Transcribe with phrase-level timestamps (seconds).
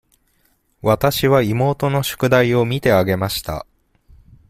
[0.81, 3.67] わたしは妹の宿題を見てあげました。